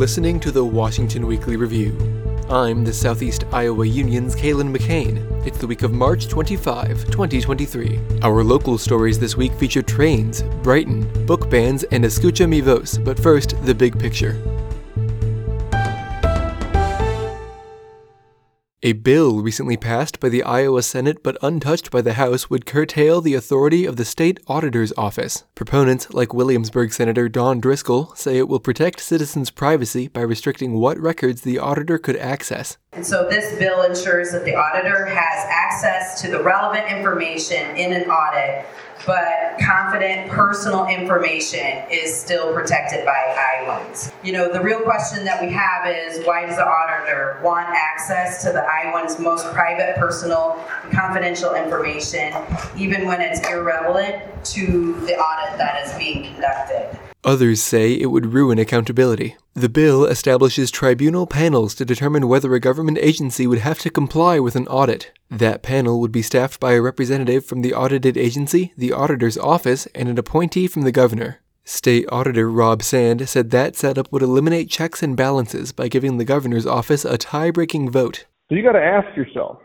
[0.00, 1.94] listening to the Washington Weekly Review.
[2.48, 5.46] I'm the Southeast Iowa Union's Kalen McCain.
[5.46, 8.00] It's the week of March 25, 2023.
[8.22, 13.20] Our local stories this week feature trains, Brighton, book bans, and Escucha Mi Voz, but
[13.20, 14.40] first, the big picture.
[18.82, 23.20] A bill recently passed by the Iowa Senate but untouched by the House would curtail
[23.20, 25.44] the authority of the state auditor's office.
[25.54, 30.98] Proponents, like Williamsburg Senator Dawn Driscoll, say it will protect citizens' privacy by restricting what
[30.98, 32.78] records the auditor could access.
[32.92, 37.92] And so this bill ensures that the auditor has access to the relevant information in
[37.92, 38.66] an audit
[39.06, 44.12] but confident personal information is still protected by Iowans.
[44.22, 48.42] You know, the real question that we have is why does the auditor want access
[48.42, 50.62] to the Iowans' most private, personal,
[50.92, 52.34] confidential information,
[52.76, 56.98] even when it's irrelevant to the audit that is being conducted?
[57.24, 59.36] Others say it would ruin accountability.
[59.52, 64.38] The bill establishes tribunal panels to determine whether a government agency would have to comply
[64.38, 65.12] with an audit.
[65.30, 69.86] That panel would be staffed by a representative from the audited agency, the auditor's office,
[69.94, 71.40] and an appointee from the governor.
[71.62, 76.24] State Auditor Rob Sand said that setup would eliminate checks and balances by giving the
[76.24, 78.24] governor's office a tie breaking vote.
[78.48, 79.58] So you got to ask yourself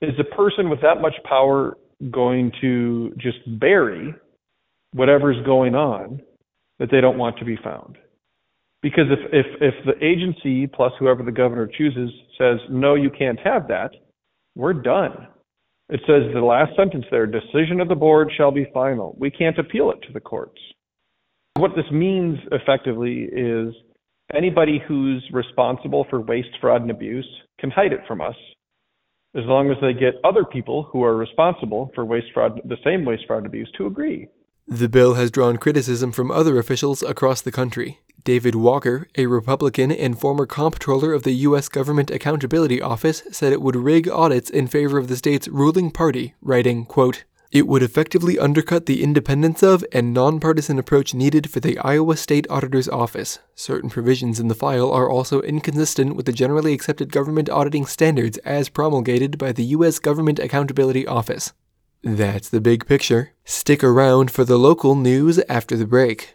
[0.00, 1.76] is a person with that much power
[2.10, 4.14] going to just bury
[4.92, 6.20] whatever's going on
[6.82, 7.96] that they don't want to be found.
[8.82, 13.38] Because if, if, if the agency plus whoever the governor chooses says, no, you can't
[13.38, 13.90] have that,
[14.56, 15.28] we're done.
[15.90, 19.14] It says the last sentence there, decision of the board shall be final.
[19.16, 20.60] We can't appeal it to the courts.
[21.54, 23.72] What this means effectively is
[24.34, 27.28] anybody who's responsible for waste, fraud, and abuse
[27.60, 28.34] can hide it from us
[29.36, 33.04] as long as they get other people who are responsible for waste, fraud, the same
[33.04, 34.26] waste, fraud, and abuse to agree.
[34.66, 38.00] The bill has drawn criticism from other officials across the country.
[38.24, 41.68] David Walker, a Republican and former comptroller of the U.S.
[41.68, 46.34] Government Accountability Office, said it would rig audits in favor of the state's ruling party,
[46.40, 51.78] writing, quote, it would effectively undercut the independence of and nonpartisan approach needed for the
[51.80, 53.40] Iowa State Auditor's Office.
[53.54, 58.38] Certain provisions in the file are also inconsistent with the generally accepted government auditing standards
[58.38, 59.98] as promulgated by the U.S.
[59.98, 61.52] Government Accountability Office.
[62.04, 63.30] That's the big picture.
[63.44, 66.34] Stick around for the local news after the break.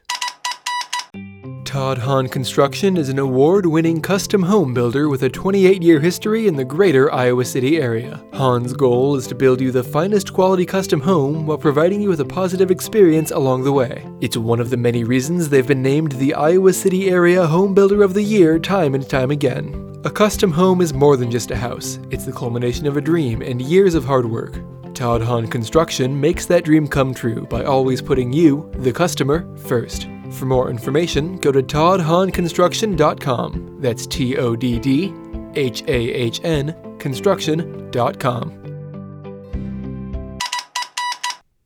[1.66, 6.48] Todd Hahn Construction is an award winning custom home builder with a 28 year history
[6.48, 8.24] in the greater Iowa City area.
[8.34, 12.22] Hahn's goal is to build you the finest quality custom home while providing you with
[12.22, 14.08] a positive experience along the way.
[14.22, 18.04] It's one of the many reasons they've been named the Iowa City Area Home Builder
[18.04, 20.02] of the Year time and time again.
[20.06, 23.42] A custom home is more than just a house, it's the culmination of a dream
[23.42, 24.62] and years of hard work.
[24.98, 30.08] Todd Hahn Construction makes that dream come true by always putting you, the customer, first.
[30.32, 33.78] For more information, go to toddhahnconstruction.com.
[33.80, 35.14] That's T O D D
[35.54, 38.64] H A H N construction.com.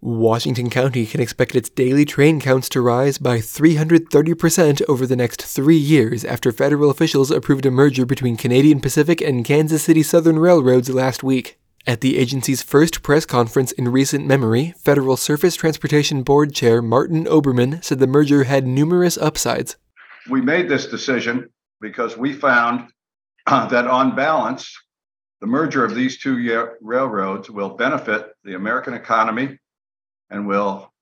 [0.01, 5.45] Washington County can expect its daily train counts to rise by 330% over the next
[5.45, 10.37] three years after federal officials approved a merger between Canadian Pacific and Kansas City Southern
[10.37, 11.60] Railroads last week.
[11.87, 17.25] At the agency's first press conference in recent memory, Federal Surface Transportation Board Chair Martin
[17.25, 19.77] Oberman said the merger had numerous upsides.
[20.29, 21.49] We made this decision
[21.79, 22.91] because we found
[23.47, 24.71] uh, that on balance,
[25.39, 29.57] the merger of these two railroads will benefit the American economy
[30.29, 30.93] and will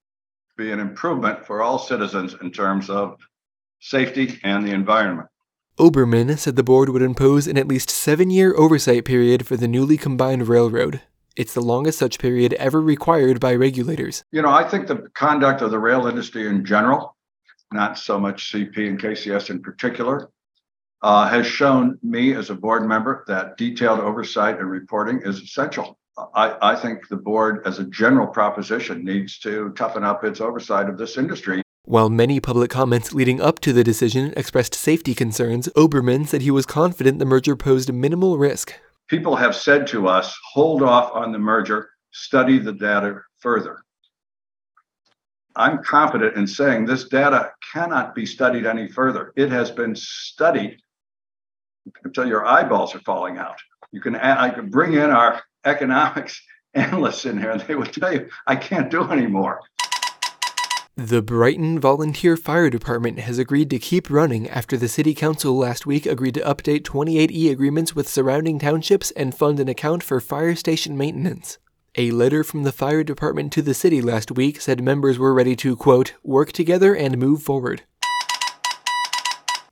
[0.55, 3.17] be an improvement for all citizens in terms of
[3.81, 5.27] safety and the environment.
[5.79, 9.67] Oberman said the board would impose an at least seven year oversight period for the
[9.67, 11.01] newly combined railroad.
[11.37, 14.25] It's the longest such period ever required by regulators.
[14.33, 17.15] You know, I think the conduct of the rail industry in general,
[17.71, 20.29] not so much CP and KCS in particular,
[21.01, 25.97] uh, has shown me as a board member that detailed oversight and reporting is essential.
[26.35, 30.89] I, I think the board, as a general proposition, needs to toughen up its oversight
[30.89, 31.61] of this industry.
[31.85, 36.51] While many public comments leading up to the decision expressed safety concerns, Oberman said he
[36.51, 38.73] was confident the merger posed minimal risk.
[39.07, 43.79] People have said to us, hold off on the merger, study the data further.
[45.55, 49.33] I'm confident in saying this data cannot be studied any further.
[49.35, 50.79] It has been studied
[52.03, 53.57] until your eyeballs are falling out.
[53.91, 56.41] You can I can bring in our economics
[56.75, 59.61] analysts in here and they would tell you I can't do anymore.
[61.01, 65.85] The Brighton Volunteer Fire Department has agreed to keep running after the City Council last
[65.85, 70.55] week agreed to update 28E agreements with surrounding townships and fund an account for fire
[70.55, 71.57] station maintenance.
[71.95, 75.55] A letter from the fire department to the city last week said members were ready
[75.55, 77.83] to, quote, work together and move forward.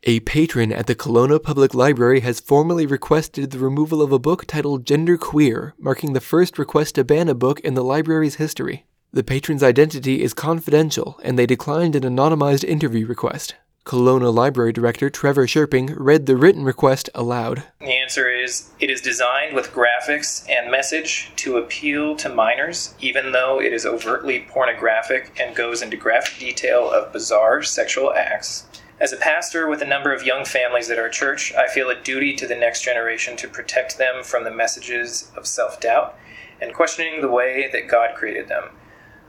[0.04, 4.46] A patron at the Kalona Public Library has formally requested the removal of a book
[4.46, 8.86] titled Gender Queer, marking the first request to ban a book in the library's history.
[9.18, 13.56] The patron's identity is confidential, and they declined an anonymized interview request.
[13.84, 17.64] Kalona Library Director Trevor Sherping read the written request aloud.
[17.80, 23.32] The answer is it is designed with graphics and message to appeal to minors, even
[23.32, 28.68] though it is overtly pornographic and goes into graphic detail of bizarre sexual acts.
[29.00, 32.00] As a pastor with a number of young families at our church, I feel a
[32.00, 36.16] duty to the next generation to protect them from the messages of self doubt
[36.62, 38.66] and questioning the way that God created them.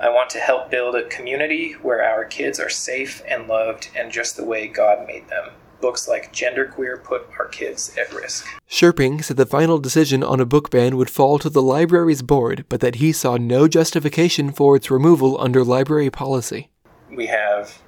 [0.01, 4.13] I want to help build a community where our kids are safe and loved and
[4.13, 5.51] just the way God made them.
[5.81, 8.47] Books like Genderqueer put our kids at risk.
[8.71, 12.65] Sherping said the final decision on a book ban would fall to the library's board,
[12.69, 16.71] but that he saw no justification for its removal under library policy.
[17.11, 17.81] We have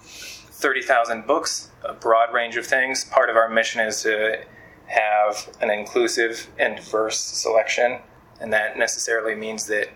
[0.00, 3.04] 30,000 books, a broad range of things.
[3.04, 4.44] Part of our mission is to
[4.86, 8.00] have an inclusive and diverse selection,
[8.40, 9.88] and that necessarily means that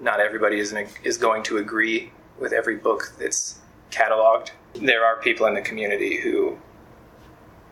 [0.00, 3.58] not everybody is, is going to agree with every book that's
[3.90, 4.50] cataloged.
[4.74, 6.58] There are people in the community who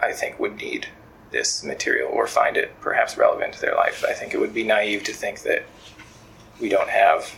[0.00, 0.88] I think would need
[1.30, 4.04] this material or find it perhaps relevant to their life.
[4.08, 5.64] I think it would be naive to think that
[6.60, 7.36] we don't have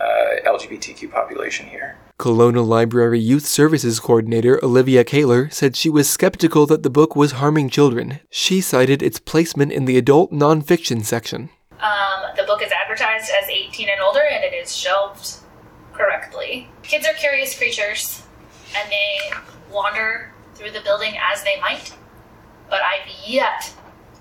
[0.00, 1.96] uh, LGBTQ population here.
[2.18, 7.32] Kalona Library Youth Services Coordinator Olivia Kaler said she was skeptical that the book was
[7.32, 8.20] harming children.
[8.30, 11.50] She cited its placement in the adult nonfiction section.
[11.80, 15.36] Um, the book is advertised as 18 and older, and it is shelved
[15.92, 16.68] correctly.
[16.82, 18.22] Kids are curious creatures,
[18.76, 19.36] and they
[19.70, 21.94] wander through the building as they might,
[22.70, 23.72] but I've yet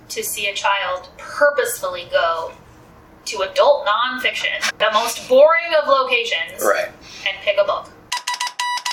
[0.10, 2.52] to see a child purposefully go
[3.26, 6.90] to adult nonfiction, the most boring of locations, right.
[7.28, 7.90] and pick a book.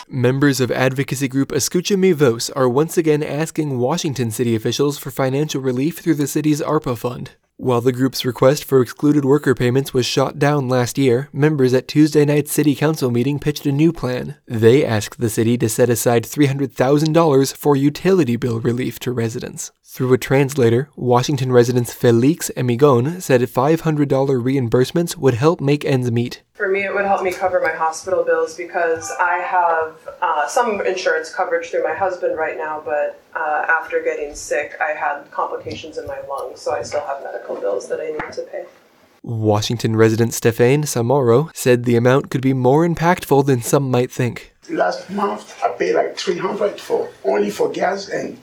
[0.08, 5.10] Members of advocacy group Escucha Mi Voz are once again asking Washington city officials for
[5.10, 7.30] financial relief through the city's ARPA fund.
[7.62, 11.86] While the group's request for excluded worker payments was shot down last year, members at
[11.86, 14.36] Tuesday night's city council meeting pitched a new plan.
[14.46, 19.72] They asked the city to set aside $300,000 for utility bill relief to residents.
[19.84, 26.42] Through a translator, Washington resident Felix Emigon said $500 reimbursements would help make ends meet.
[26.60, 30.82] For me, it would help me cover my hospital bills because I have uh, some
[30.82, 35.96] insurance coverage through my husband right now, but uh, after getting sick, I had complications
[35.96, 38.66] in my lungs, so I still have medical bills that I need to pay.
[39.22, 44.52] Washington resident Stefan Samoro said the amount could be more impactful than some might think.
[44.68, 48.36] Last month, I paid like 300 for only for gas and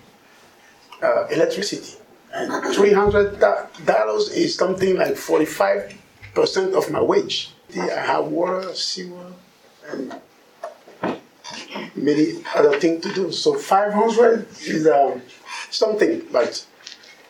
[1.03, 1.99] uh, electricity.
[2.33, 5.93] And $300 is something like 45%
[6.73, 7.53] of my wage.
[7.75, 9.33] I have water, sewer,
[9.89, 10.15] and
[11.95, 13.31] many other things to do.
[13.31, 15.21] So 500 is um,
[15.69, 16.65] something, but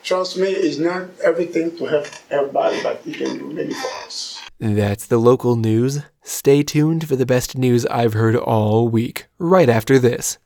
[0.02, 4.40] trust me, it's not everything to help everybody, but it can do many for us.
[4.60, 6.00] That's the local news.
[6.22, 10.38] Stay tuned for the best news I've heard all week, right after this.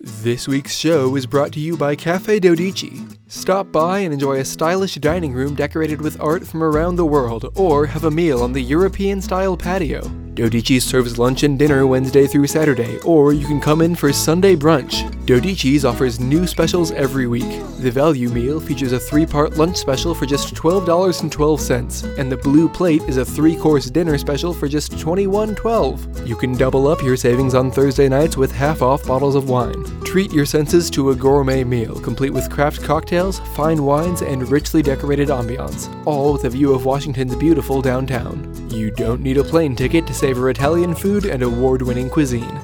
[0.00, 3.15] This week's show is brought to you by Cafe Dodici.
[3.28, 7.52] Stop by and enjoy a stylish dining room decorated with art from around the world,
[7.56, 10.25] or have a meal on the European style patio.
[10.36, 14.54] Dodici serves lunch and dinner Wednesday through Saturday, or you can come in for Sunday
[14.54, 15.10] brunch.
[15.24, 17.62] Dodici's offers new specials every week.
[17.78, 22.68] The value meal features a three part lunch special for just $12.12, and the blue
[22.68, 26.26] plate is a three course dinner special for just $21.12.
[26.26, 29.84] You can double up your savings on Thursday nights with half off bottles of wine.
[30.04, 34.82] Treat your senses to a gourmet meal, complete with craft cocktails, fine wines, and richly
[34.82, 38.52] decorated ambiance, all with a view of Washington's beautiful downtown.
[38.70, 42.60] You don't need a plane ticket to savor Italian food and award winning cuisine.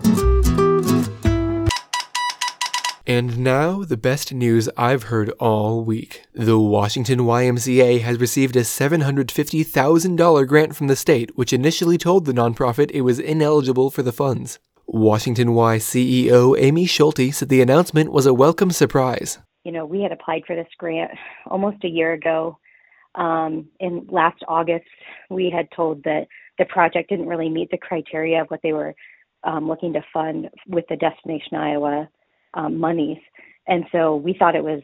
[3.07, 6.25] And now, the best news I've heard all week.
[6.35, 12.33] The Washington YMCA has received a $750,000 grant from the state, which initially told the
[12.33, 14.59] nonprofit it was ineligible for the funds.
[14.89, 19.39] Washington Y CEO Amy Schulte said the announcement was a welcome surprise.
[19.63, 21.13] You know, we had applied for this grant
[21.47, 22.59] almost a year ago.
[23.15, 24.89] Um, in last August,
[25.31, 26.27] we had told that
[26.59, 28.95] the project didn't really meet the criteria of what they were
[29.45, 32.09] um, looking to fund with the Destination Iowa
[32.55, 33.19] um, monies,
[33.67, 34.83] and so we thought it was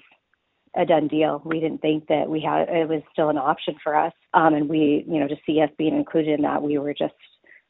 [0.77, 1.43] a done deal.
[1.45, 4.69] We didn't think that we had it was still an option for us, um, and
[4.69, 7.15] we, you know, to see us being included in that, we were just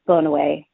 [0.06, 0.66] blown away.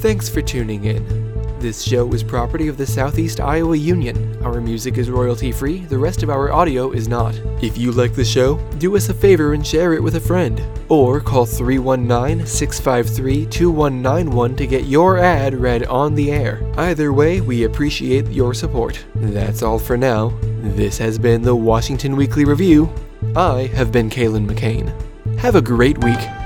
[0.00, 1.21] Thanks for tuning in.
[1.62, 4.36] This show is property of the Southeast Iowa Union.
[4.42, 7.36] Our music is royalty free, the rest of our audio is not.
[7.62, 10.60] If you like the show, do us a favor and share it with a friend.
[10.88, 16.68] Or call 319 653 2191 to get your ad read on the air.
[16.78, 19.04] Either way, we appreciate your support.
[19.14, 20.36] That's all for now.
[20.62, 22.92] This has been the Washington Weekly Review.
[23.36, 24.92] I have been Kalen McCain.
[25.38, 26.41] Have a great week.